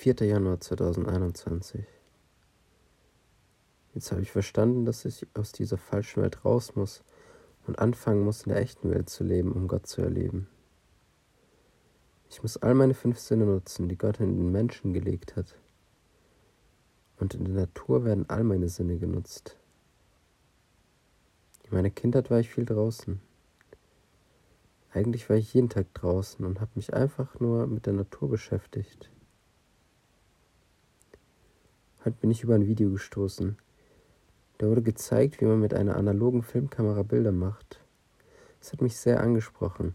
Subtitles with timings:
[0.00, 0.14] 4.
[0.22, 1.84] Januar 2021.
[3.92, 7.04] Jetzt habe ich verstanden, dass ich aus dieser falschen Welt raus muss
[7.66, 10.48] und anfangen muss, in der echten Welt zu leben, um Gott zu erleben.
[12.30, 15.54] Ich muss all meine fünf Sinne nutzen, die Gott in den Menschen gelegt hat.
[17.18, 19.58] Und in der Natur werden all meine Sinne genutzt.
[21.64, 23.20] In meiner Kindheit war ich viel draußen.
[24.94, 29.10] Eigentlich war ich jeden Tag draußen und habe mich einfach nur mit der Natur beschäftigt.
[32.02, 33.58] Heute bin ich über ein Video gestoßen.
[34.56, 37.78] Da wurde gezeigt, wie man mit einer analogen Filmkamera Bilder macht.
[38.58, 39.94] Es hat mich sehr angesprochen.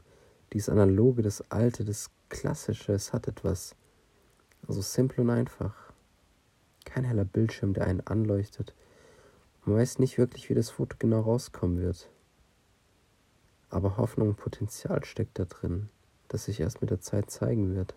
[0.53, 3.75] Dieses Analoge, das Alte, das Klassische, es hat etwas.
[4.67, 5.73] Also simpel und einfach.
[6.85, 8.75] Kein heller Bildschirm, der einen anleuchtet.
[9.63, 12.11] Man weiß nicht wirklich, wie das Foto genau rauskommen wird.
[13.71, 15.89] Aber Hoffnung und Potenzial steckt da drin,
[16.27, 17.95] das sich erst mit der Zeit zeigen wird.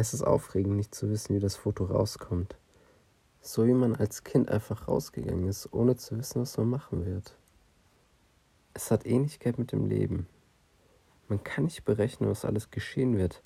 [0.00, 2.54] Es ist aufregend, nicht zu wissen, wie das Foto rauskommt.
[3.40, 7.36] So wie man als Kind einfach rausgegangen ist, ohne zu wissen, was man machen wird.
[8.74, 10.28] Es hat Ähnlichkeit mit dem Leben.
[11.26, 13.42] Man kann nicht berechnen, was alles geschehen wird,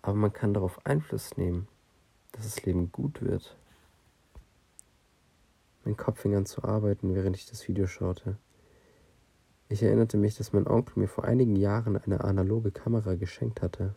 [0.00, 1.66] aber man kann darauf Einfluss nehmen,
[2.30, 3.56] dass das Leben gut wird.
[5.84, 8.36] Mein Kopf fing an zu arbeiten, während ich das Video schaute.
[9.68, 13.96] Ich erinnerte mich, dass mein Onkel mir vor einigen Jahren eine analoge Kamera geschenkt hatte.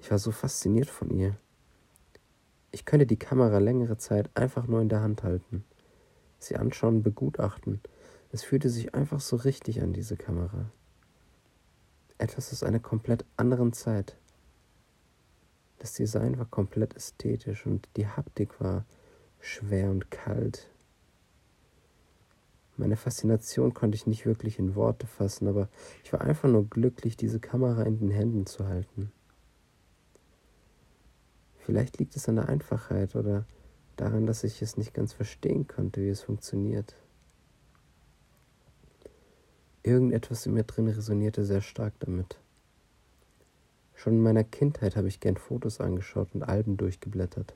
[0.00, 1.36] Ich war so fasziniert von ihr.
[2.72, 5.64] Ich könnte die Kamera längere Zeit einfach nur in der Hand halten,
[6.38, 7.80] sie anschauen begutachten.
[8.32, 10.70] Es fühlte sich einfach so richtig an, diese Kamera.
[12.18, 14.16] Etwas aus einer komplett anderen Zeit.
[15.78, 18.84] Das Design war komplett ästhetisch und die Haptik war
[19.40, 20.70] schwer und kalt.
[22.76, 25.68] Meine Faszination konnte ich nicht wirklich in Worte fassen, aber
[26.04, 29.12] ich war einfach nur glücklich, diese Kamera in den Händen zu halten.
[31.64, 33.44] Vielleicht liegt es an der Einfachheit oder
[33.96, 36.96] daran, dass ich es nicht ganz verstehen konnte, wie es funktioniert.
[39.82, 42.38] Irgendetwas in mir drin resonierte sehr stark damit.
[43.94, 47.54] Schon in meiner Kindheit habe ich gern Fotos angeschaut und Alben durchgeblättert.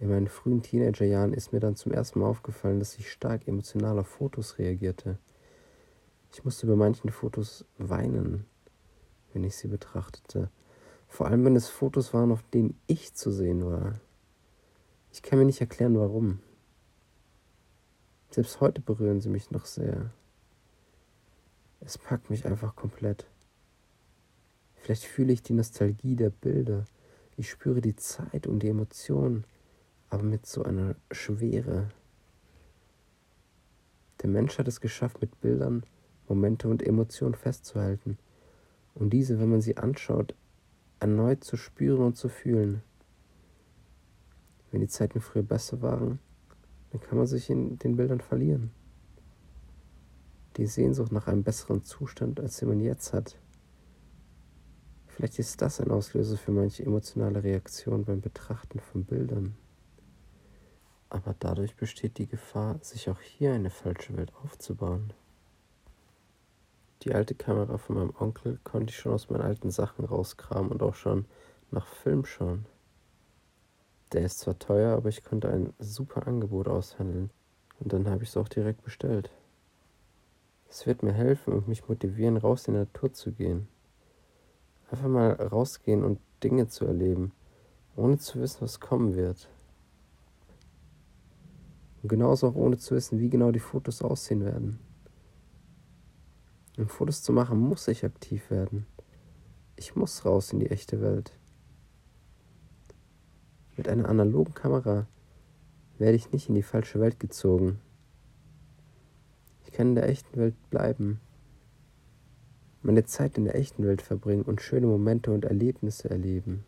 [0.00, 3.98] In meinen frühen Teenagerjahren ist mir dann zum ersten Mal aufgefallen, dass ich stark emotional
[3.98, 5.18] auf Fotos reagierte.
[6.32, 8.44] Ich musste bei manchen Fotos weinen,
[9.32, 10.50] wenn ich sie betrachtete.
[11.08, 14.00] Vor allem, wenn es Fotos waren, auf denen ich zu sehen war.
[15.10, 16.40] Ich kann mir nicht erklären, warum.
[18.30, 20.12] Selbst heute berühren sie mich noch sehr.
[21.80, 23.26] Es packt mich einfach komplett.
[24.76, 26.84] Vielleicht fühle ich die Nostalgie der Bilder.
[27.36, 29.44] Ich spüre die Zeit und die Emotionen
[30.10, 31.88] aber mit so einer Schwere.
[34.22, 35.84] Der Mensch hat es geschafft, mit Bildern
[36.28, 38.18] Momente und Emotionen festzuhalten
[38.94, 40.34] und diese, wenn man sie anschaut,
[41.00, 42.82] erneut zu spüren und zu fühlen.
[44.70, 46.18] Wenn die Zeiten früher besser waren,
[46.90, 48.70] dann kann man sich in den Bildern verlieren.
[50.56, 53.38] Die Sehnsucht nach einem besseren Zustand, als den man jetzt hat.
[55.06, 59.56] Vielleicht ist das ein Auslöser für manche emotionale Reaktion beim Betrachten von Bildern.
[61.10, 65.12] Aber dadurch besteht die Gefahr, sich auch hier eine falsche Welt aufzubauen.
[67.02, 70.82] Die alte Kamera von meinem Onkel konnte ich schon aus meinen alten Sachen rauskramen und
[70.82, 71.26] auch schon
[71.70, 72.66] nach Film schauen.
[74.12, 77.30] Der ist zwar teuer, aber ich konnte ein super Angebot aushandeln
[77.78, 79.30] und dann habe ich es auch direkt bestellt.
[80.68, 83.68] Es wird mir helfen und mich motivieren, raus in die Natur zu gehen.
[84.90, 87.32] Einfach mal rausgehen und Dinge zu erleben,
[87.96, 89.48] ohne zu wissen, was kommen wird.
[92.02, 94.78] Und genauso auch ohne zu wissen, wie genau die Fotos aussehen werden.
[96.78, 98.86] Um Fotos zu machen, muss ich aktiv werden.
[99.74, 101.32] Ich muss raus in die echte Welt.
[103.76, 105.08] Mit einer analogen Kamera
[105.98, 107.80] werde ich nicht in die falsche Welt gezogen.
[109.64, 111.20] Ich kann in der echten Welt bleiben,
[112.82, 116.64] meine Zeit in der echten Welt verbringen und schöne Momente und Erlebnisse erleben.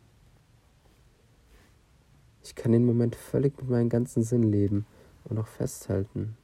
[2.42, 4.86] Ich kann den Moment völlig mit meinem ganzen Sinn leben
[5.24, 6.36] und auch festhalten.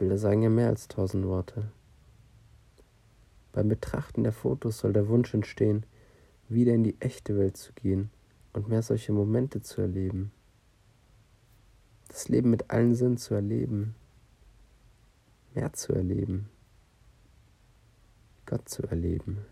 [0.00, 1.70] Bilder sagen ja mehr als tausend Worte.
[3.52, 5.84] Beim Betrachten der Fotos soll der Wunsch entstehen,
[6.48, 8.08] wieder in die echte Welt zu gehen
[8.54, 10.32] und mehr solche Momente zu erleben.
[12.08, 13.94] Das Leben mit allen Sinnen zu erleben,
[15.54, 16.48] mehr zu erleben,
[18.46, 19.44] Gott zu erleben.